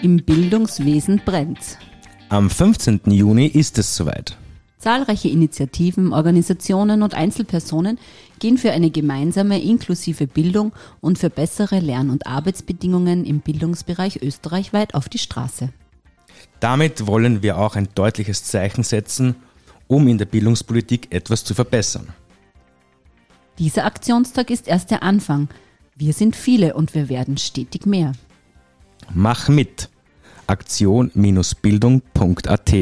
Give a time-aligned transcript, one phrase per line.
[0.00, 1.76] Im Bildungswesen brennt.
[2.28, 3.00] Am 15.
[3.06, 4.36] Juni ist es soweit.
[4.78, 7.98] Zahlreiche Initiativen, Organisationen und Einzelpersonen
[8.38, 14.94] gehen für eine gemeinsame inklusive Bildung und für bessere Lern- und Arbeitsbedingungen im Bildungsbereich österreichweit
[14.94, 15.70] auf die Straße.
[16.60, 19.34] Damit wollen wir auch ein deutliches Zeichen setzen,
[19.88, 22.06] um in der Bildungspolitik etwas zu verbessern.
[23.58, 25.48] Dieser Aktionstag ist erst der Anfang.
[25.96, 28.12] Wir sind viele und wir werden stetig mehr.
[29.14, 29.88] Mach mit!
[30.46, 32.72] Aktion-bildung.at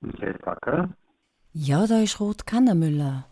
[0.00, 0.88] Michael Backer.
[1.52, 3.26] Ja, da ist Ruth Kannermüller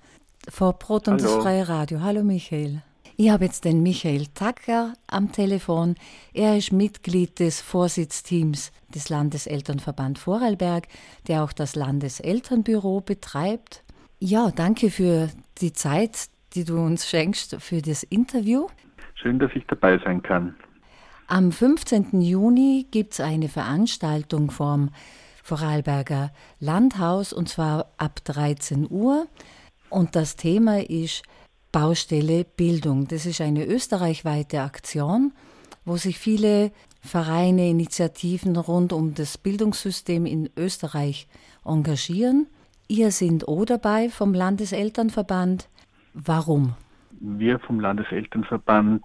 [0.48, 1.34] vor Brot und Hallo.
[1.34, 2.00] das Freie Radio.
[2.00, 2.82] Hallo Michael.
[3.16, 5.96] Ich habe jetzt den Michael Tacker am Telefon.
[6.32, 10.88] Er ist Mitglied des Vorsitzteams des Landeselternverband Vorarlberg,
[11.28, 13.84] der auch das Landeselternbüro betreibt.
[14.24, 18.68] Ja, danke für die Zeit, die du uns schenkst für das Interview.
[19.16, 20.54] Schön, dass ich dabei sein kann.
[21.26, 22.20] Am 15.
[22.20, 24.90] Juni gibt es eine Veranstaltung vom
[25.42, 29.26] Vorarlberger Landhaus und zwar ab 13 Uhr.
[29.90, 31.24] Und das Thema ist
[31.72, 33.08] Baustelle Bildung.
[33.08, 35.32] Das ist eine österreichweite Aktion,
[35.84, 36.70] wo sich viele
[37.00, 41.26] Vereine, Initiativen rund um das Bildungssystem in Österreich
[41.64, 42.46] engagieren.
[42.88, 45.68] Ihr sind auch dabei vom Landeselternverband.
[46.14, 46.74] Warum?
[47.20, 49.04] Wir vom Landeselternverband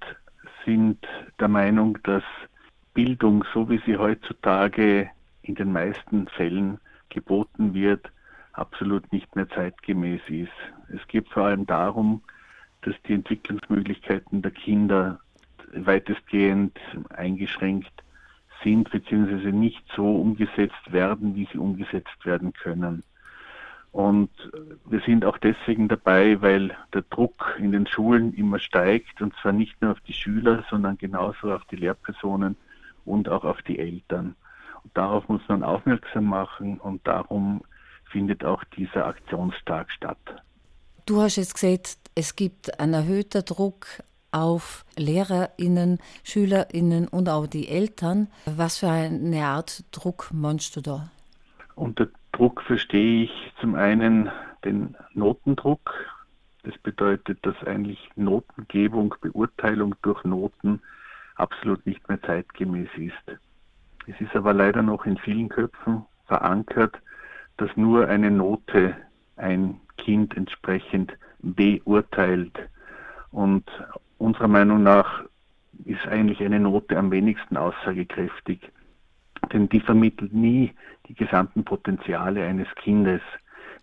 [0.66, 1.00] sind
[1.39, 2.23] der Meinung, dass
[2.94, 5.09] Bildung, so wie sie heutzutage
[5.44, 8.11] in den meisten Fällen geboten wird,
[8.53, 10.52] absolut nicht mehr zeitgemäß ist.
[10.89, 12.22] Es geht vor allem darum,
[12.81, 15.19] dass die Entwicklungsmöglichkeiten der Kinder
[15.73, 16.78] weitestgehend
[17.09, 17.91] eingeschränkt
[18.64, 19.52] sind bzw.
[19.52, 23.03] nicht so umgesetzt werden, wie sie umgesetzt werden können.
[23.98, 24.30] Und
[24.86, 29.53] wir sind auch deswegen dabei, weil der Druck in den Schulen immer steigt und zwar
[29.53, 32.56] nicht nur auf die Schüler, sondern genauso auf die Lehrpersonen
[33.06, 34.35] und auch auf die Eltern.
[34.84, 37.63] Und darauf muss man aufmerksam machen und darum
[38.12, 40.19] findet auch dieser Aktionstag statt.
[41.08, 43.88] Du hast jetzt gesagt, es gibt einen erhöhten Druck
[44.29, 48.28] auf LehrerInnen, SchülerInnen und auch die Eltern.
[48.46, 51.09] Was für eine Art Druck meinst du da?
[51.74, 54.30] Unter Druck verstehe ich zum einen
[54.64, 55.92] den Notendruck.
[56.62, 60.80] Das bedeutet, dass eigentlich Notengebung, Beurteilung durch Noten
[61.36, 63.40] absolut nicht mehr zeitgemäß ist.
[64.06, 67.02] Es ist aber leider noch in vielen Köpfen verankert,
[67.58, 68.96] dass nur eine Note
[69.38, 72.53] ein Kind entsprechend beurteilt.
[73.31, 73.68] Und
[74.20, 75.24] unserer Meinung nach
[75.86, 78.72] ist eigentlich eine Note am wenigsten aussagekräftig,
[79.52, 80.74] denn die vermittelt nie
[81.08, 83.22] die gesamten Potenziale eines Kindes.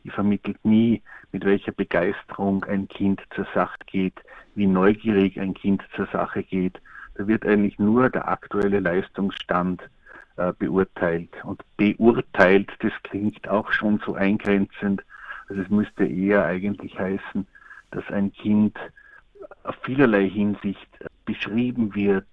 [0.04, 4.20] Die vermittelt nie, mit welcher Begeisterung ein Kind zur Sache geht,
[4.54, 6.80] wie neugierig ein Kind zur Sache geht.
[7.14, 9.82] Da wird eigentlich nur der aktuelle Leistungsstand
[10.36, 11.30] äh, beurteilt.
[11.44, 15.02] Und beurteilt, das klingt auch schon so eingrenzend.
[15.48, 17.46] Also es müsste eher eigentlich heißen,
[17.90, 18.76] dass ein Kind
[19.62, 20.88] auf vielerlei Hinsicht
[21.24, 22.26] beschrieben wird,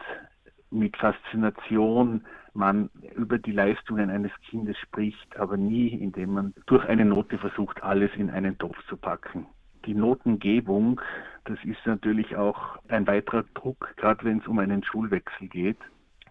[0.72, 7.06] mit Faszination man über die Leistungen eines Kindes spricht, aber nie, indem man durch eine
[7.06, 9.46] Note versucht, alles in einen Topf zu packen.
[9.86, 11.02] Die Notengebung,
[11.46, 15.80] das ist natürlich auch ein weiterer Druck, gerade wenn es um einen Schulwechsel geht.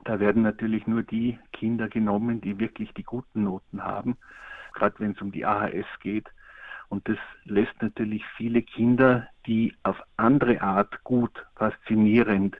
[0.04, 4.16] Da werden natürlich nur die Kinder genommen, die wirklich die guten Noten haben,
[4.75, 6.28] gerade wenn es um die AHS geht.
[6.88, 12.56] Und das lässt natürlich viele Kinder, die auf andere Art gut, faszinierend,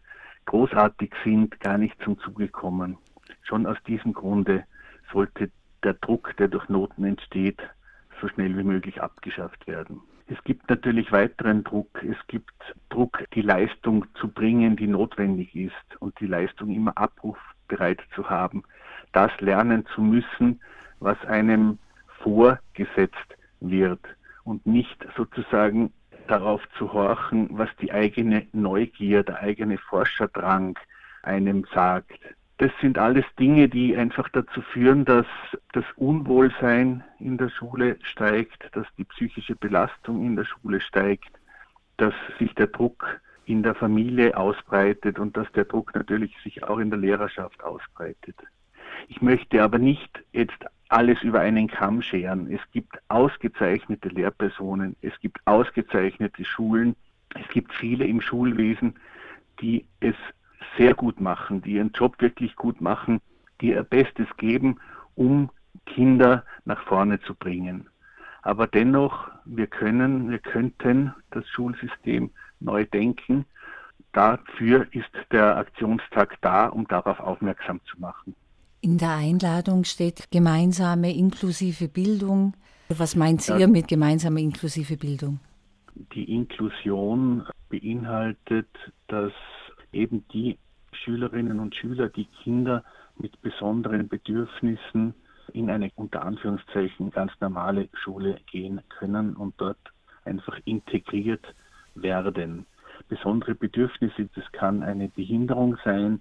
[0.47, 2.98] großartig sind, gar nicht zum Zuge kommen.
[3.50, 4.62] Schon aus diesem Grunde
[5.12, 5.50] sollte
[5.83, 7.59] der Druck, der durch Noten entsteht,
[8.21, 10.00] so schnell wie möglich abgeschafft werden.
[10.28, 12.00] Es gibt natürlich weiteren Druck.
[12.05, 12.53] Es gibt
[12.91, 18.62] Druck, die Leistung zu bringen, die notwendig ist und die Leistung immer abrufbereit zu haben.
[19.10, 20.60] Das lernen zu müssen,
[21.00, 21.81] was einem
[22.22, 24.07] vorgesetzt wird
[24.45, 25.92] und nicht sozusagen
[26.28, 30.78] darauf zu horchen, was die eigene Neugier, der eigene Forscherdrang
[31.25, 32.21] einem sagt.
[32.60, 35.24] Das sind alles Dinge, die einfach dazu führen, dass
[35.72, 41.30] das Unwohlsein in der Schule steigt, dass die psychische Belastung in der Schule steigt,
[41.97, 46.77] dass sich der Druck in der Familie ausbreitet und dass der Druck natürlich sich auch
[46.77, 48.36] in der Lehrerschaft ausbreitet.
[49.09, 52.53] Ich möchte aber nicht jetzt alles über einen Kamm scheren.
[52.53, 56.95] Es gibt ausgezeichnete Lehrpersonen, es gibt ausgezeichnete Schulen,
[57.41, 58.97] es gibt viele im Schulwesen,
[59.63, 60.16] die es
[60.77, 63.21] sehr gut machen, die ihren Job wirklich gut machen,
[63.60, 64.78] die ihr Bestes geben,
[65.15, 65.51] um
[65.86, 67.89] Kinder nach vorne zu bringen.
[68.42, 72.30] Aber dennoch, wir können, wir könnten das Schulsystem
[72.60, 73.45] neu denken.
[74.12, 78.34] Dafür ist der Aktionstag da, um darauf aufmerksam zu machen.
[78.80, 82.54] In der Einladung steht gemeinsame inklusive Bildung.
[82.89, 83.59] Was meint ja.
[83.59, 85.39] ihr mit gemeinsame inklusive Bildung?
[86.15, 88.68] Die Inklusion beinhaltet,
[89.09, 89.33] dass
[89.92, 90.59] eben die
[90.92, 92.84] Schülerinnen und Schüler, die Kinder
[93.16, 95.15] mit besonderen Bedürfnissen
[95.53, 99.78] in eine unter Anführungszeichen ganz normale Schule gehen können und dort
[100.25, 101.45] einfach integriert
[101.95, 102.66] werden.
[103.09, 106.21] Besondere Bedürfnisse, das kann eine Behinderung sein,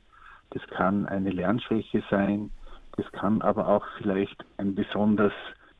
[0.52, 2.52] das kann eine Lernschwäche sein,
[2.98, 5.34] das kann aber auch vielleicht ein besonders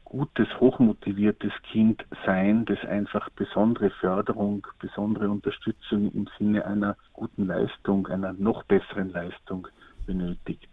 [0.10, 8.08] gutes, hochmotiviertes Kind sein, das einfach besondere Förderung, besondere Unterstützung im Sinne einer guten Leistung,
[8.08, 9.68] einer noch besseren Leistung
[10.06, 10.68] benötigt.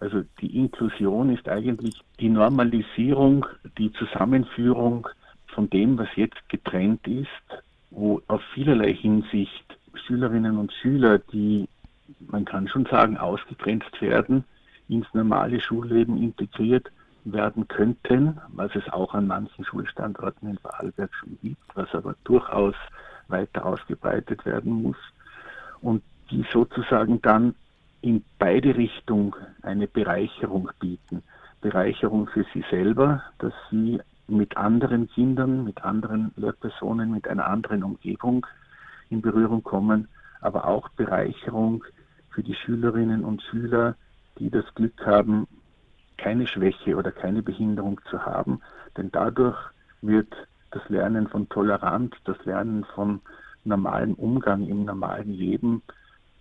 [0.00, 3.46] Also die Inklusion ist eigentlich die Normalisierung,
[3.78, 5.06] die Zusammenführung
[5.46, 7.28] von dem, was jetzt getrennt ist,
[7.90, 9.64] wo auf vielerlei Hinsicht
[10.06, 11.68] Schülerinnen und Schüler, die,
[12.28, 14.44] man kann schon sagen, ausgegrenzt werden,
[14.88, 16.90] ins normale Schulleben integriert
[17.24, 22.74] werden könnten, was es auch an manchen Schulstandorten in Vorarlberg schon gibt, was aber durchaus
[23.28, 24.96] weiter ausgebreitet werden muss
[25.80, 27.54] und die sozusagen dann
[28.00, 31.22] in beide Richtungen eine Bereicherung bieten.
[31.60, 37.82] Bereicherung für sie selber, dass sie mit anderen Kindern, mit anderen Lehrpersonen, mit einer anderen
[37.82, 38.46] Umgebung
[39.10, 40.08] in Berührung kommen,
[40.40, 41.84] aber auch Bereicherung
[42.30, 43.96] für die Schülerinnen und Schüler,
[44.38, 45.46] die das Glück haben,
[46.22, 48.60] keine Schwäche oder keine Behinderung zu haben,
[48.96, 49.58] denn dadurch
[50.02, 50.32] wird
[50.70, 53.20] das Lernen von Toleranz, das Lernen von
[53.64, 55.82] normalem Umgang im normalen Leben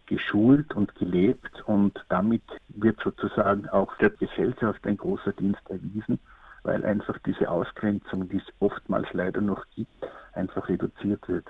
[0.06, 6.20] geschult und gelebt und damit wird sozusagen auch der Gesellschaft ein großer Dienst erwiesen,
[6.64, 9.92] weil einfach diese Ausgrenzung, die es oftmals leider noch gibt,
[10.34, 11.46] einfach reduziert wird.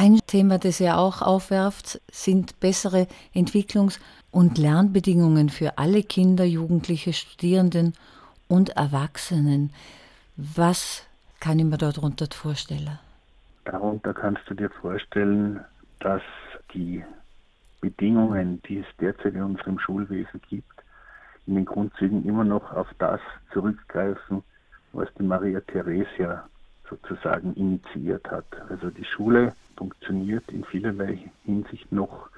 [0.00, 3.98] Ein Thema, das er auch aufwerft, sind bessere Entwicklungs-
[4.30, 7.94] und Lernbedingungen für alle Kinder, Jugendliche, Studierenden
[8.46, 9.72] und Erwachsenen.
[10.36, 11.04] Was
[11.40, 13.00] kann ich mir darunter vorstellen?
[13.64, 15.64] Darunter kannst du dir vorstellen,
[15.98, 16.22] dass
[16.72, 17.02] die
[17.80, 20.80] Bedingungen, die es derzeit in unserem Schulwesen gibt,
[21.48, 23.18] in den Grundzügen immer noch auf das
[23.52, 24.44] zurückgreifen,
[24.92, 26.48] was die Maria Theresia
[26.88, 28.46] sozusagen initiiert hat.
[28.70, 32.28] Also die Schule funktioniert in vielerlei Hinsicht noch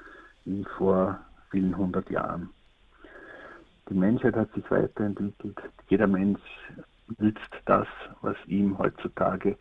[0.45, 2.49] wie vor vielen hundert Jahren.
[3.89, 5.57] Die Menschheit hat sich weiterentwickelt.
[5.89, 6.39] Jeder Mensch
[7.17, 7.87] nützt das,
[8.21, 9.57] was ihm heutzutage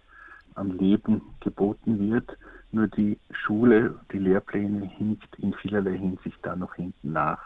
[0.55, 2.37] am Leben geboten wird.
[2.71, 7.43] Nur die Schule, die Lehrpläne hinkt in vielerlei Hinsicht da noch hinten nach.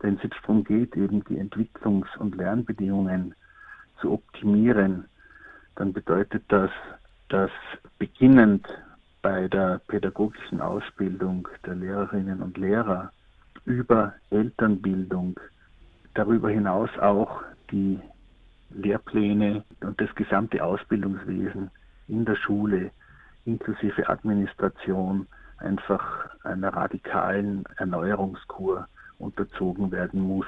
[0.00, 3.34] Wenn es jetzt darum geht, eben die Entwicklungs- und Lernbedingungen
[4.00, 5.04] zu optimieren,
[5.76, 6.70] dann bedeutet das,
[7.28, 7.50] dass
[7.98, 8.66] beginnend
[9.28, 13.12] bei der pädagogischen Ausbildung der Lehrerinnen und Lehrer
[13.66, 15.38] über Elternbildung,
[16.14, 18.00] darüber hinaus auch die
[18.70, 21.70] Lehrpläne und das gesamte Ausbildungswesen
[22.06, 22.90] in der Schule
[23.44, 25.26] inklusive Administration
[25.58, 28.88] einfach einer radikalen Erneuerungskur
[29.18, 30.46] unterzogen werden muss.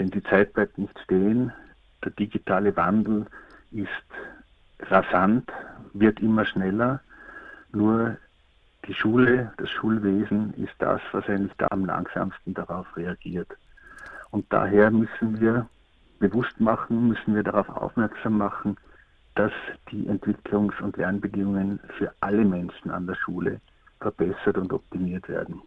[0.00, 1.52] Denn die Zeit bleibt nicht stehen.
[2.04, 3.26] Der digitale Wandel
[3.70, 4.08] ist
[4.80, 5.48] rasant,
[5.92, 7.02] wird immer schneller.
[7.72, 8.16] Nur
[8.86, 13.48] die Schule, das Schulwesen ist das, was eigentlich da am langsamsten darauf reagiert.
[14.30, 15.68] Und daher müssen wir
[16.18, 18.76] bewusst machen, müssen wir darauf aufmerksam machen,
[19.34, 19.52] dass
[19.90, 23.60] die Entwicklungs- und Lernbedingungen für alle Menschen an der Schule
[24.00, 25.62] verbessert und optimiert werden.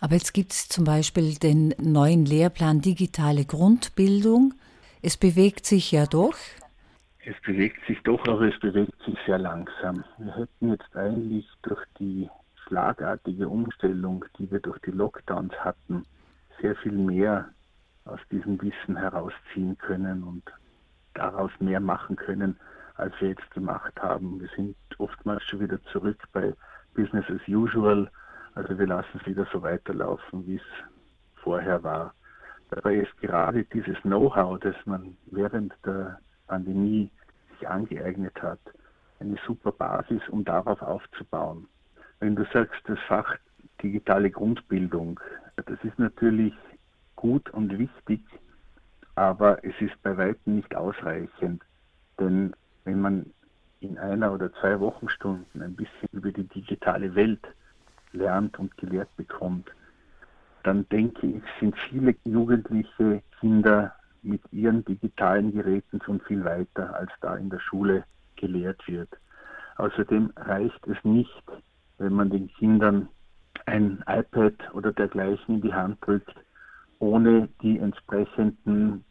[0.00, 4.54] Aber jetzt gibt es zum Beispiel den neuen Lehrplan Digitale Grundbildung.
[5.00, 6.34] Es bewegt sich ja doch.
[7.24, 10.02] Es bewegt sich doch, aber es bewegt sich sehr langsam.
[10.18, 12.28] Wir hätten jetzt eigentlich durch die
[12.66, 16.04] schlagartige Umstellung, die wir durch die Lockdowns hatten,
[16.60, 17.48] sehr viel mehr
[18.06, 20.42] aus diesem Wissen herausziehen können und
[21.14, 22.58] daraus mehr machen können,
[22.96, 24.40] als wir jetzt gemacht haben.
[24.40, 26.52] Wir sind oftmals schon wieder zurück bei
[26.94, 28.10] Business as usual.
[28.56, 30.62] Also wir lassen es wieder so weiterlaufen, wie es
[31.36, 32.14] vorher war.
[32.70, 37.10] Dabei ist gerade dieses Know-how, das man während der Pandemie
[37.50, 38.60] sich angeeignet hat,
[39.20, 41.66] eine super Basis, um darauf aufzubauen.
[42.20, 43.36] Wenn du sagst, das Fach
[43.82, 45.18] digitale Grundbildung,
[45.56, 46.54] das ist natürlich
[47.16, 48.20] gut und wichtig,
[49.14, 51.62] aber es ist bei weitem nicht ausreichend.
[52.18, 53.26] Denn wenn man
[53.80, 57.46] in einer oder zwei Wochenstunden ein bisschen über die digitale Welt
[58.12, 59.70] lernt und gelehrt bekommt,
[60.62, 67.10] dann denke ich, sind viele jugendliche Kinder mit ihren digitalen Geräten schon viel weiter, als
[67.20, 68.04] da in der Schule
[68.36, 69.08] gelehrt wird.
[69.76, 71.42] Außerdem reicht es nicht,
[71.98, 73.08] wenn man den Kindern
[73.66, 76.34] ein iPad oder dergleichen in die Hand drückt,
[76.98, 79.04] ohne die entsprechenden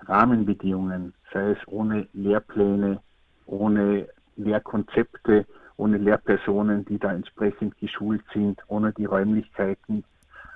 [0.00, 3.00] Rahmenbedingungen, sei es ohne Lehrpläne,
[3.46, 5.46] ohne Lehrkonzepte,
[5.76, 10.04] ohne Lehrpersonen, die da entsprechend geschult sind, ohne die Räumlichkeiten.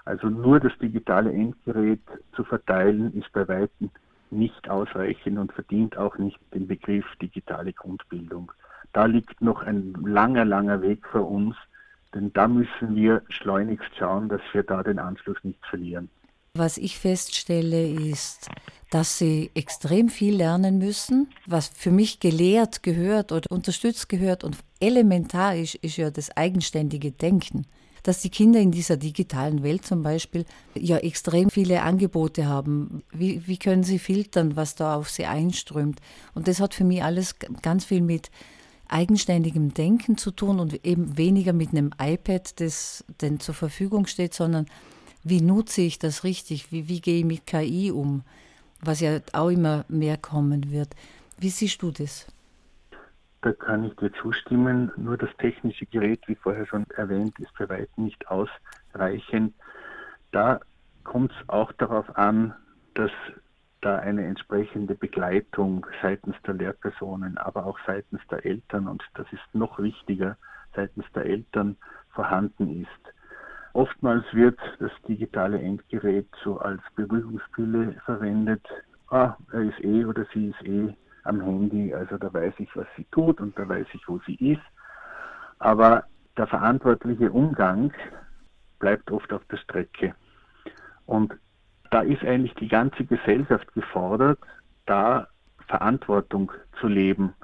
[0.05, 2.01] Also nur das digitale Endgerät
[2.35, 3.91] zu verteilen, ist bei weitem
[4.31, 8.53] nicht ausreichend und verdient auch nicht den Begriff digitale Grundbildung.
[8.93, 11.57] Da liegt noch ein langer, langer Weg vor uns,
[12.15, 16.09] denn da müssen wir schleunigst schauen, dass wir da den Anschluss nicht verlieren.
[16.55, 18.49] Was ich feststelle, ist,
[18.91, 21.29] dass sie extrem viel lernen müssen.
[21.47, 27.13] Was für mich gelehrt gehört oder unterstützt gehört und elementar ist, ist ja das eigenständige
[27.13, 27.67] Denken.
[28.03, 33.03] Dass die Kinder in dieser digitalen Welt zum Beispiel ja extrem viele Angebote haben.
[33.13, 36.01] Wie, wie können sie filtern, was da auf sie einströmt?
[36.35, 38.31] Und das hat für mich alles ganz viel mit
[38.89, 44.35] eigenständigem Denken zu tun und eben weniger mit einem iPad, das denn zur Verfügung steht,
[44.35, 44.67] sondern
[45.23, 46.73] wie nutze ich das richtig?
[46.73, 48.23] Wie, wie gehe ich mit KI um?
[48.81, 50.89] Was ja auch immer mehr kommen wird.
[51.39, 52.27] Wie siehst du das?
[53.43, 54.93] Da kann ich dir zustimmen.
[54.97, 59.55] Nur das technische Gerät, wie vorher schon erwähnt, ist für weitem nicht ausreichend.
[60.33, 60.61] Da
[61.05, 62.55] kommt es auch darauf an,
[62.95, 63.11] dass
[63.81, 69.55] da eine entsprechende Begleitung seitens der Lehrpersonen, aber auch seitens der Eltern und das ist
[69.55, 70.37] noch wichtiger,
[70.75, 71.77] seitens der Eltern
[72.11, 73.15] vorhanden ist.
[73.73, 78.67] Oftmals wird das digitale Endgerät so als Beruhigungspille verwendet.
[79.09, 82.87] Ah, er ist eh oder sie ist eh am Handy, also da weiß ich, was
[82.97, 84.63] sie tut und da weiß ich, wo sie ist.
[85.59, 86.05] Aber
[86.37, 87.93] der verantwortliche Umgang
[88.79, 90.15] bleibt oft auf der Strecke.
[91.07, 91.35] Und
[91.91, 94.39] da ist eigentlich die ganze Gesellschaft gefordert,
[94.87, 95.29] da
[95.67, 97.35] Verantwortung zu leben.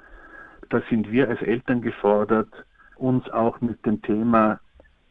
[0.69, 2.49] Da sind wir als Eltern gefordert,
[2.95, 4.59] uns auch mit dem Thema,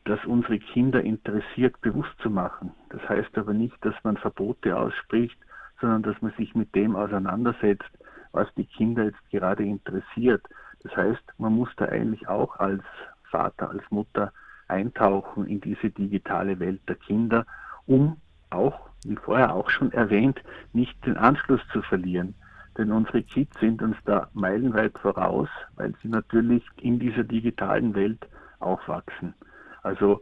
[0.05, 2.73] das unsere Kinder interessiert, bewusst zu machen.
[2.91, 5.39] Das heißt aber nicht, dass man Verbote ausspricht,
[5.81, 7.91] sondern dass man sich mit dem auseinandersetzt,
[8.37, 10.47] was die Kinder jetzt gerade interessiert.
[10.83, 12.83] Das heißt, man muss da eigentlich auch als
[13.31, 14.33] Vater, als Mutter
[14.69, 17.45] eintauchen in diese digitale Welt der Kinder,
[17.87, 18.19] um
[18.51, 20.41] auch, wie vorher auch schon erwähnt,
[20.73, 22.35] nicht den Anschluss zu verlieren.
[22.79, 28.29] Denn unsere Kids sind uns da meilenweit voraus, weil sie natürlich in dieser digitalen Welt
[28.61, 29.35] aufwachsen.
[29.83, 30.21] Also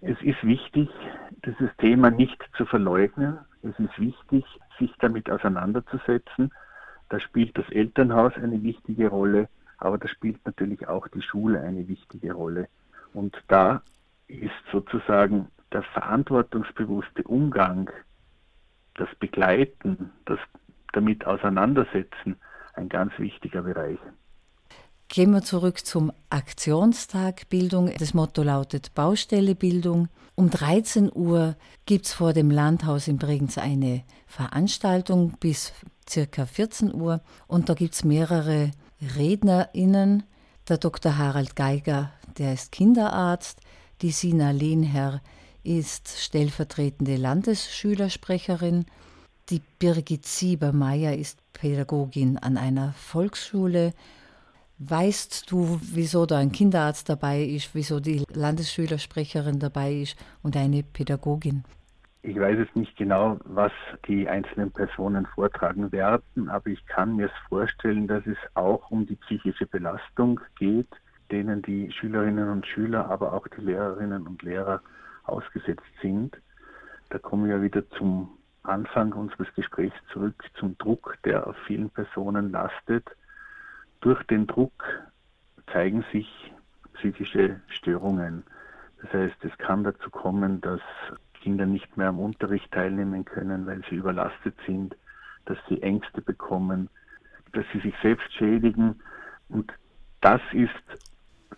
[0.00, 0.88] es ist wichtig,
[1.44, 3.38] dieses Thema nicht zu verleugnen.
[3.62, 4.44] Es ist wichtig,
[4.78, 6.52] sich damit auseinanderzusetzen.
[7.14, 11.86] Da spielt das Elternhaus eine wichtige Rolle, aber da spielt natürlich auch die Schule eine
[11.86, 12.66] wichtige Rolle.
[13.12, 13.82] Und da
[14.26, 17.88] ist sozusagen der verantwortungsbewusste Umgang,
[18.94, 20.40] das Begleiten, das
[20.92, 22.34] damit Auseinandersetzen
[22.72, 24.00] ein ganz wichtiger Bereich.
[25.08, 27.92] Gehen wir zurück zum Aktionstag Bildung.
[27.98, 30.08] Das Motto lautet Baustelle Bildung.
[30.34, 31.56] Um 13 Uhr
[31.86, 35.72] gibt es vor dem Landhaus in Bregenz eine Veranstaltung bis
[36.08, 38.72] circa 14 Uhr und da gibt es mehrere
[39.16, 40.24] RednerInnen.
[40.68, 41.16] Der Dr.
[41.16, 43.60] Harald Geiger, der ist Kinderarzt,
[44.02, 45.20] die Sina Lehnherr
[45.62, 48.86] ist stellvertretende Landesschülersprecherin.
[49.50, 53.92] Die Birgit Sieber-Meyer ist Pädagogin an einer Volksschule.
[54.78, 60.82] Weißt du, wieso da ein Kinderarzt dabei ist, wieso die Landesschülersprecherin dabei ist und eine
[60.82, 61.62] Pädagogin?
[62.22, 63.70] Ich weiß jetzt nicht genau, was
[64.08, 69.16] die einzelnen Personen vortragen werden, aber ich kann mir vorstellen, dass es auch um die
[69.16, 70.88] psychische Belastung geht,
[71.30, 74.80] denen die Schülerinnen und Schüler, aber auch die Lehrerinnen und Lehrer
[75.24, 76.36] ausgesetzt sind.
[77.10, 78.30] Da kommen wir wieder zum
[78.64, 83.04] Anfang unseres Gesprächs zurück, zum Druck, der auf vielen Personen lastet.
[84.04, 84.84] Durch den Druck
[85.72, 86.28] zeigen sich
[86.92, 88.44] psychische Störungen.
[89.00, 90.82] Das heißt, es kann dazu kommen, dass
[91.40, 94.94] Kinder nicht mehr am Unterricht teilnehmen können, weil sie überlastet sind,
[95.46, 96.90] dass sie Ängste bekommen,
[97.54, 99.00] dass sie sich selbst schädigen.
[99.48, 99.72] Und
[100.20, 100.68] das ist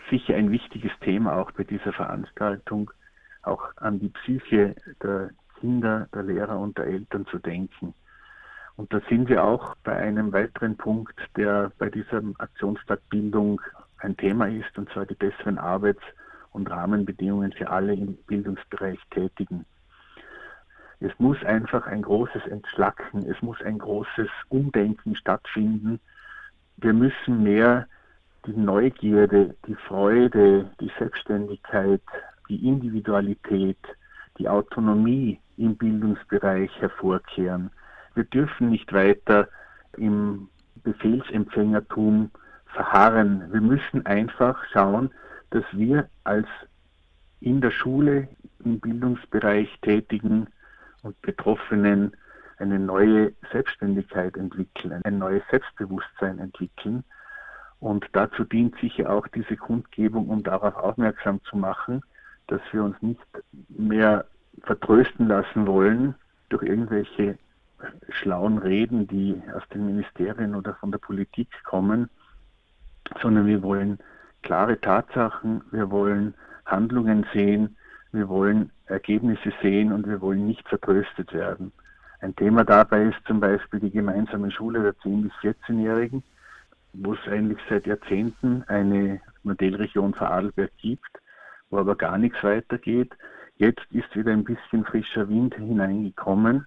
[0.09, 2.93] sicher ein wichtiges Thema auch bei dieser Veranstaltung,
[3.43, 7.93] auch an die Psyche der Kinder, der Lehrer und der Eltern zu denken.
[8.77, 13.61] Und da sind wir auch bei einem weiteren Punkt, der bei dieser Aktionstag Bildung
[13.99, 16.03] ein Thema ist, und zwar die besseren Arbeits-
[16.53, 19.65] und Rahmenbedingungen für alle im Bildungsbereich Tätigen.
[21.01, 26.01] Es muss einfach ein großes Entschlacken, es muss ein großes Umdenken stattfinden.
[26.79, 27.87] Wir müssen mehr
[28.47, 32.03] die Neugierde, die Freude, die Selbstständigkeit
[32.49, 33.79] die Individualität,
[34.39, 37.71] die Autonomie im Bildungsbereich hervorkehren.
[38.17, 39.47] Wir dürfen nicht weiter
[39.99, 40.49] im
[40.83, 42.31] Befehlsempfängertum
[42.65, 43.53] verharren.
[43.53, 45.11] Wir müssen einfach schauen,
[45.51, 46.49] dass wir als
[47.41, 48.29] in der Schule,
[48.65, 50.49] im Bildungsbereich tätigen
[51.03, 52.17] und Betroffenen
[52.57, 57.05] eine neue Selbstständigkeit entwickeln, ein neues Selbstbewusstsein entwickeln.
[57.81, 62.01] Und dazu dient sicher auch diese Kundgebung, um darauf aufmerksam zu machen,
[62.47, 63.21] dass wir uns nicht
[63.69, 64.25] mehr
[64.63, 66.15] vertrösten lassen wollen
[66.49, 67.37] durch irgendwelche
[68.09, 72.09] schlauen Reden, die aus den Ministerien oder von der Politik kommen,
[73.21, 73.99] sondern wir wollen
[74.43, 77.77] klare Tatsachen, wir wollen Handlungen sehen,
[78.13, 81.73] wir wollen Ergebnisse sehen und wir wollen nicht vertröstet werden.
[82.21, 86.23] Ein Thema dabei ist zum Beispiel die gemeinsame Schule der 10- bis 14-Jährigen,
[86.95, 91.11] wo es eigentlich seit Jahrzehnten eine Modellregion Vorarlberg gibt,
[91.69, 93.13] wo aber gar nichts weitergeht.
[93.57, 96.67] Jetzt ist wieder ein bisschen frischer Wind hineingekommen.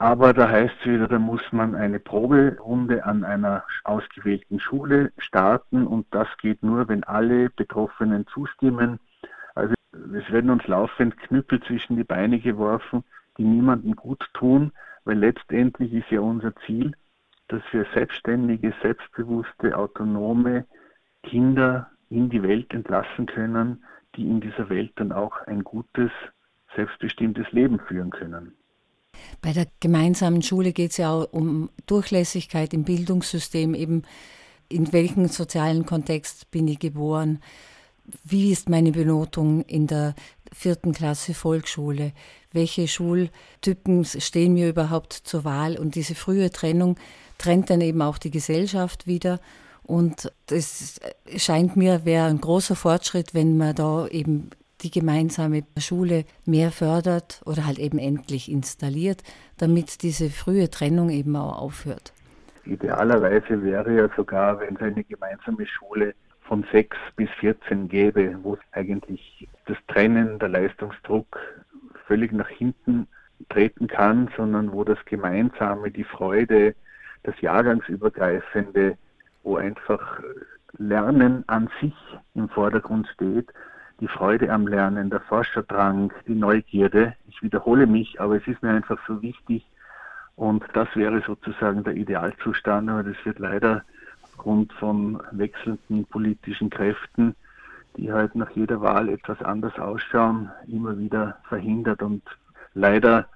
[0.00, 5.88] Aber da heißt es wieder, da muss man eine Proberunde an einer ausgewählten Schule starten
[5.88, 9.00] und das geht nur, wenn alle Betroffenen zustimmen.
[9.56, 13.02] Also es werden uns laufend Knüppel zwischen die Beine geworfen,
[13.38, 14.70] die niemandem gut tun,
[15.04, 16.92] weil letztendlich ist ja unser Ziel,
[17.48, 20.64] dass wir selbstständige, selbstbewusste, autonome
[21.24, 23.82] Kinder in die Welt entlassen können,
[24.14, 26.12] die in dieser Welt dann auch ein gutes,
[26.76, 28.57] selbstbestimmtes Leben führen können.
[29.40, 34.02] Bei der gemeinsamen Schule geht es ja auch um Durchlässigkeit im Bildungssystem, eben
[34.68, 37.40] in welchem sozialen Kontext bin ich geboren,
[38.24, 40.14] wie ist meine Benotung in der
[40.52, 42.12] vierten Klasse Volksschule,
[42.52, 45.78] welche Schultypen stehen mir überhaupt zur Wahl?
[45.78, 46.96] Und diese frühe Trennung
[47.36, 49.40] trennt dann eben auch die Gesellschaft wieder.
[49.82, 51.00] Und es
[51.36, 54.50] scheint mir, wäre ein großer Fortschritt, wenn man da eben
[54.82, 59.22] die gemeinsame Schule mehr fördert oder halt eben endlich installiert,
[59.56, 62.12] damit diese frühe Trennung eben auch aufhört.
[62.64, 68.56] Idealerweise wäre ja sogar, wenn es eine gemeinsame Schule von 6 bis 14 gäbe, wo
[68.72, 71.38] eigentlich das Trennen, der Leistungsdruck
[72.06, 73.06] völlig nach hinten
[73.48, 76.74] treten kann, sondern wo das Gemeinsame, die Freude,
[77.22, 78.96] das Jahrgangsübergreifende
[79.48, 80.20] wo einfach
[80.76, 81.94] Lernen an sich
[82.34, 83.48] im Vordergrund steht,
[84.00, 87.14] die Freude am Lernen, der Forscherdrang, die Neugierde.
[87.28, 89.64] Ich wiederhole mich, aber es ist mir einfach so wichtig
[90.36, 93.82] und das wäre sozusagen der Idealzustand, aber das wird leider
[94.22, 97.34] aufgrund von wechselnden politischen Kräften,
[97.96, 102.22] die halt nach jeder Wahl etwas anders ausschauen, immer wieder verhindert und
[102.74, 103.26] leider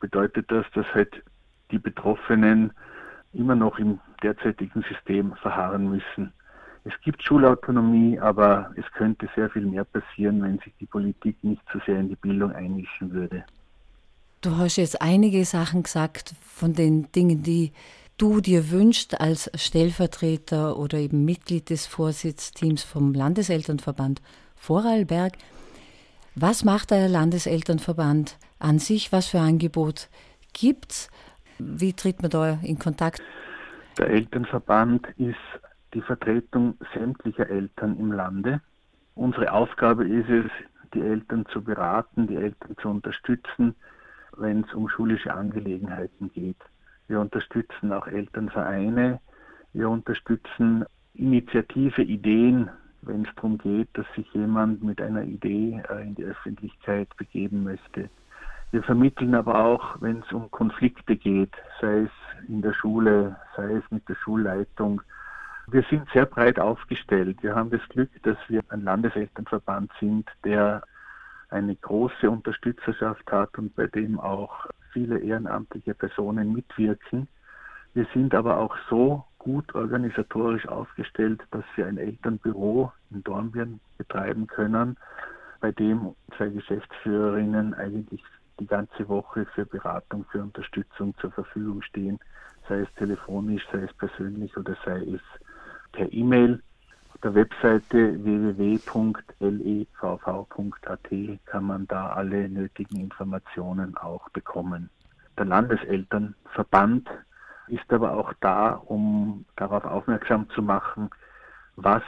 [0.00, 1.22] bedeutet das, dass halt
[1.70, 2.72] die Betroffenen
[3.32, 6.34] immer noch im derzeitigen System verharren müssen.
[6.84, 11.62] Es gibt Schulautonomie, aber es könnte sehr viel mehr passieren, wenn sich die Politik nicht
[11.72, 13.44] so sehr in die Bildung einmischen würde.
[14.42, 17.72] Du hast jetzt einige Sachen gesagt von den Dingen, die
[18.18, 24.20] du dir wünschst als Stellvertreter oder eben Mitglied des Vorsitzteams vom Landeselternverband
[24.54, 25.32] Vorarlberg.
[26.34, 29.12] Was macht der Landeselternverband an sich?
[29.12, 30.08] Was für Angebot
[30.52, 31.10] gibt es?
[31.58, 33.22] Wie tritt man da in Kontakt?
[33.96, 35.36] Der Elternverband ist
[35.94, 38.60] die Vertretung sämtlicher Eltern im Lande.
[39.14, 40.50] Unsere Aufgabe ist es,
[40.92, 43.74] die Eltern zu beraten, die Eltern zu unterstützen,
[44.36, 46.58] wenn es um schulische Angelegenheiten geht.
[47.06, 49.20] Wir unterstützen auch Elternvereine,
[49.72, 52.70] wir unterstützen Initiative, Ideen,
[53.02, 57.64] wenn es darum geht, dass sich jemand mit einer Idee äh, in die Öffentlichkeit begeben
[57.64, 58.08] möchte.
[58.70, 63.74] Wir vermitteln aber auch, wenn es um Konflikte geht, sei es in der Schule, sei
[63.74, 65.02] es mit der Schulleitung.
[65.66, 67.42] Wir sind sehr breit aufgestellt.
[67.42, 70.82] Wir haben das Glück, dass wir ein Landeselternverband sind, der
[71.48, 77.28] eine große Unterstützerschaft hat und bei dem auch viele ehrenamtliche Personen mitwirken.
[77.94, 84.46] Wir sind aber auch so gut organisatorisch aufgestellt, dass wir ein Elternbüro in Dornbirn betreiben
[84.46, 84.96] können,
[85.60, 88.22] bei dem zwei Geschäftsführerinnen eigentlich
[88.60, 92.18] die ganze Woche für Beratung, für Unterstützung zur Verfügung stehen,
[92.68, 95.20] sei es telefonisch, sei es persönlich oder sei es
[95.94, 96.60] per E-Mail.
[97.12, 98.98] Auf der Webseite www.levv.at
[101.46, 104.90] kann man da alle nötigen Informationen auch bekommen.
[105.38, 107.08] Der Landeselternverband
[107.68, 111.10] ist aber auch da, um darauf aufmerksam zu machen,
[111.76, 112.02] was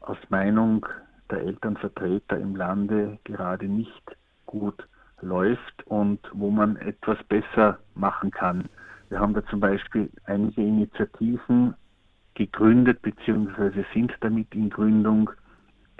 [0.00, 0.86] aus Meinung
[1.30, 4.88] der Elternvertreter im Lande gerade nicht gut
[5.20, 8.68] läuft und wo man etwas besser machen kann.
[9.08, 11.74] Wir haben da zum Beispiel einige Initiativen
[12.38, 13.84] gegründet bzw.
[13.92, 15.30] sind damit in Gründung.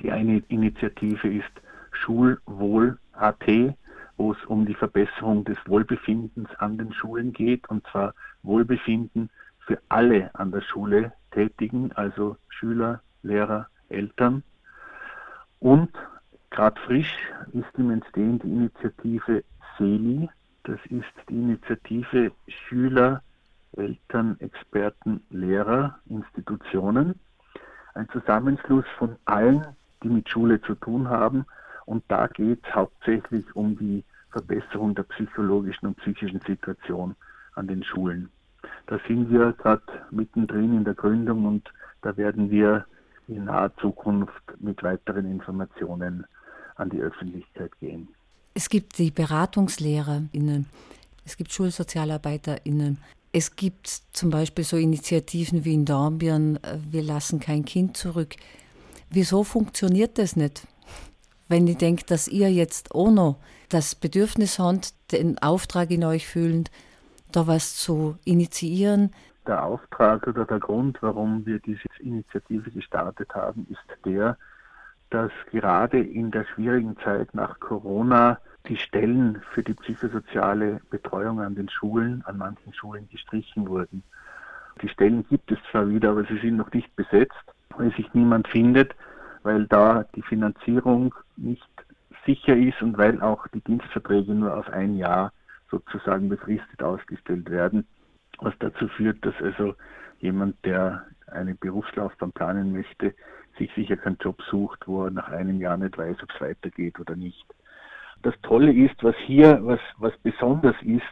[0.00, 1.50] Die eine Initiative ist
[1.90, 3.46] Schulwohl.at,
[4.16, 9.30] wo es um die Verbesserung des Wohlbefindens an den Schulen geht, und zwar Wohlbefinden
[9.66, 14.44] für alle an der Schule, tätigen, also Schüler, Lehrer, Eltern.
[15.58, 15.90] Und
[16.50, 17.12] gerade frisch
[17.52, 19.42] ist im Entstehen die Initiative
[19.76, 20.30] SELI.
[20.62, 23.22] Das ist die Initiative Schüler,
[23.78, 27.14] Eltern, Experten, Lehrer, Institutionen.
[27.94, 29.66] Ein Zusammenschluss von allen,
[30.02, 31.46] die mit Schule zu tun haben.
[31.86, 37.16] Und da geht es hauptsächlich um die Verbesserung der psychologischen und psychischen Situation
[37.54, 38.30] an den Schulen.
[38.86, 42.84] Da sind wir gerade mittendrin in der Gründung und da werden wir
[43.26, 46.26] in naher Zukunft mit weiteren Informationen
[46.76, 48.08] an die Öffentlichkeit gehen.
[48.54, 50.66] Es gibt die BeratungslehrerInnen,
[51.24, 52.98] es gibt SchulsozialarbeiterInnen,
[53.38, 58.34] es gibt zum Beispiel so Initiativen wie in Dornbirn, äh, wir lassen kein Kind zurück.
[59.10, 60.66] Wieso funktioniert das nicht?
[61.48, 63.36] Wenn ich denke, dass ihr jetzt auch noch
[63.68, 66.70] das Bedürfnis habt, den Auftrag in euch fühlend,
[67.30, 69.14] da was zu initiieren.
[69.46, 74.36] Der Auftrag oder der Grund, warum wir diese Initiative gestartet haben, ist der,
[75.10, 81.54] dass gerade in der schwierigen Zeit nach Corona die Stellen für die psychosoziale Betreuung an
[81.54, 84.02] den Schulen, an manchen Schulen gestrichen wurden.
[84.82, 87.34] Die Stellen gibt es zwar wieder, aber sie sind noch nicht besetzt,
[87.76, 88.94] weil sich niemand findet,
[89.42, 91.68] weil da die Finanzierung nicht
[92.26, 95.32] sicher ist und weil auch die Dienstverträge nur auf ein Jahr
[95.70, 97.86] sozusagen befristet ausgestellt werden,
[98.40, 99.74] was dazu führt, dass also
[100.20, 103.14] jemand, der eine Berufslaufbahn planen möchte,
[103.58, 106.98] sich sicher keinen Job sucht, wo er nach einem Jahr nicht weiß, ob es weitergeht
[106.98, 107.44] oder nicht.
[108.22, 111.02] Das Tolle ist, was hier, was, was besonders ist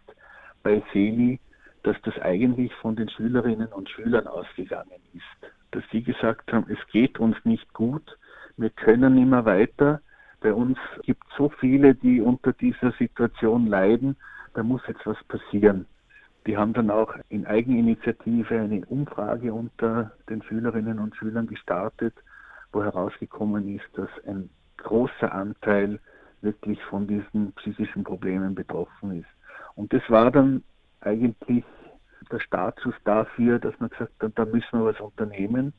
[0.63, 1.39] bei Seli,
[1.83, 5.53] dass das eigentlich von den Schülerinnen und Schülern ausgegangen ist.
[5.71, 8.19] Dass sie gesagt haben, es geht uns nicht gut,
[8.57, 10.01] wir können immer weiter.
[10.41, 14.17] Bei uns gibt es so viele, die unter dieser Situation leiden
[14.57, 15.87] da muss jetzt was passieren.
[16.47, 22.15] Die haben dann auch in Eigeninitiative eine Umfrage unter den Schülerinnen und Schülern gestartet,
[22.77, 25.99] wo herausgekommen ist, dass ein großer Anteil
[26.43, 29.29] wirklich von diesen psychischen Problemen betroffen ist.
[29.75, 30.63] Und das war dann
[31.01, 31.65] eigentlich
[32.31, 35.73] der Startschuss dafür, dass man gesagt hat, da müssen wir was unternehmen.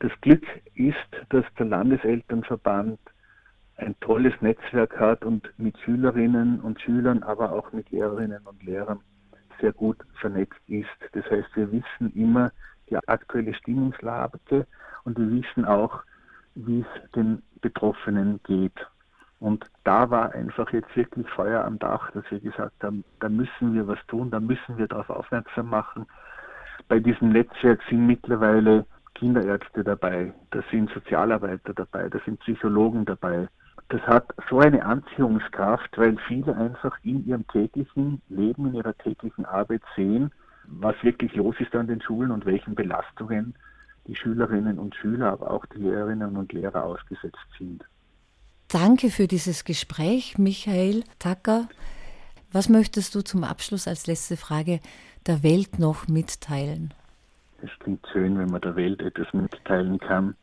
[0.00, 0.96] Das Glück ist,
[1.28, 2.98] dass der Landeselternverband
[3.76, 9.00] ein tolles Netzwerk hat und mit Schülerinnen und Schülern, aber auch mit Lehrerinnen und Lehrern
[9.60, 10.88] sehr gut vernetzt ist.
[11.12, 12.52] Das heißt, wir wissen immer
[12.88, 14.66] die aktuelle Stimmungslage
[15.04, 16.02] und wir wissen auch,
[16.54, 18.86] wie es den Betroffenen geht.
[19.40, 23.74] Und da war einfach jetzt wirklich Feuer am Dach, dass wir gesagt haben, da müssen
[23.74, 26.06] wir was tun, da müssen wir darauf aufmerksam machen.
[26.88, 33.48] Bei diesem Netzwerk sind mittlerweile Kinderärzte dabei, da sind Sozialarbeiter dabei, da sind Psychologen dabei,
[33.88, 39.44] das hat so eine Anziehungskraft, weil viele einfach in ihrem täglichen Leben, in ihrer täglichen
[39.44, 40.30] Arbeit sehen,
[40.66, 43.54] was wirklich los ist an den Schulen und welchen Belastungen
[44.06, 47.84] die Schülerinnen und Schüler, aber auch die Lehrerinnen und Lehrer ausgesetzt sind.
[48.68, 51.68] Danke für dieses Gespräch, Michael Tacker.
[52.52, 54.80] Was möchtest du zum Abschluss als letzte Frage
[55.26, 56.92] der Welt noch mitteilen?
[57.62, 60.34] Es klingt schön, wenn man der Welt etwas mitteilen kann.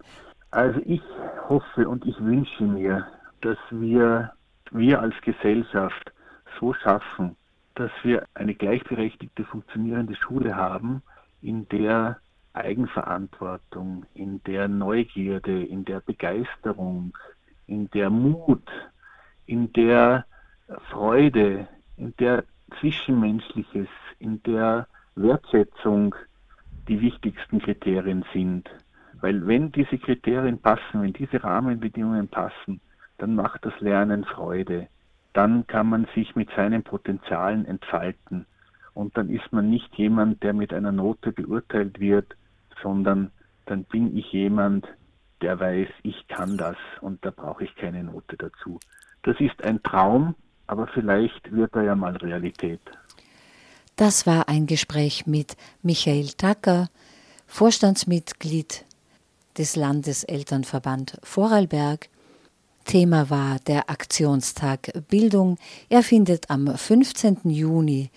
[0.51, 1.01] Also ich
[1.47, 3.05] hoffe und ich wünsche mir,
[3.41, 4.31] dass wir,
[4.71, 6.11] wir als Gesellschaft
[6.59, 7.35] so schaffen,
[7.75, 11.01] dass wir eine gleichberechtigte, funktionierende Schule haben,
[11.41, 12.17] in der
[12.59, 17.13] Eigenverantwortung, in der Neugierde, in der Begeisterung,
[17.67, 18.67] in der Mut,
[19.45, 20.25] in der
[20.91, 21.67] Freude,
[21.97, 22.43] in der
[22.79, 23.87] Zwischenmenschliches,
[24.19, 26.15] in der Wertschätzung
[26.87, 28.69] die wichtigsten Kriterien sind.
[29.21, 32.79] Weil wenn diese Kriterien passen, wenn diese Rahmenbedingungen passen,
[33.17, 34.87] dann macht das Lernen Freude.
[35.33, 38.45] Dann kann man sich mit seinen Potenzialen entfalten.
[38.93, 42.35] Und dann ist man nicht jemand, der mit einer Note beurteilt wird,
[42.81, 43.31] sondern
[43.65, 44.87] dann bin ich jemand,
[45.41, 48.79] der weiß, ich kann das und da brauche ich keine Note dazu.
[49.23, 50.35] Das ist ein Traum,
[50.67, 52.81] aber vielleicht wird er ja mal Realität.
[53.95, 56.89] Das war ein Gespräch mit Michael Tacker,
[57.47, 58.85] Vorstandsmitglied
[59.57, 62.07] des Landeselternverband Vorarlberg
[62.89, 65.59] Thema war der Aktionstag Bildung.
[65.89, 67.41] Er findet am 15.
[67.43, 68.09] Juni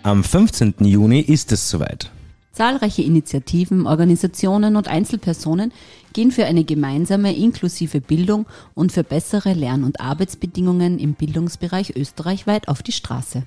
[0.03, 0.75] Am 15.
[0.81, 2.11] Juni ist es soweit.
[2.53, 5.73] Zahlreiche Initiativen, Organisationen und Einzelpersonen
[6.12, 12.68] gehen für eine gemeinsame inklusive Bildung und für bessere Lern- und Arbeitsbedingungen im Bildungsbereich österreichweit
[12.68, 13.44] auf die Straße.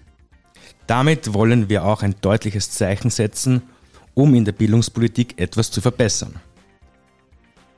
[0.87, 3.61] Damit wollen wir auch ein deutliches Zeichen setzen,
[4.13, 6.35] um in der Bildungspolitik etwas zu verbessern.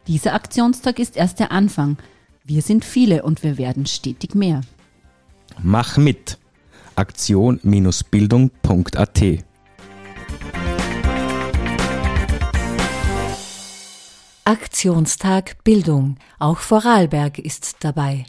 [0.08, 1.98] Dieser Aktionstag ist erst der Anfang.
[2.43, 4.62] Wir sind viele und wir werden stetig mehr.
[5.62, 6.38] Mach mit.
[6.95, 9.24] Aktion-bildung.at
[14.48, 16.18] Aktionstag Bildung.
[16.38, 18.26] Auch Vorarlberg ist dabei.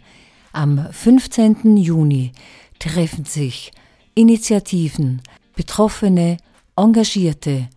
[0.50, 1.76] Am 15.
[1.76, 2.32] Juni
[2.78, 3.70] treffen sich
[4.14, 5.20] Initiativen,
[5.56, 6.38] Betroffene,
[6.74, 7.68] Engagierte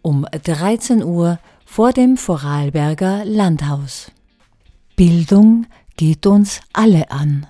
[0.00, 4.10] um 13 Uhr vor dem Vorarlberger Landhaus.
[4.96, 7.46] Bildung geht uns alle an.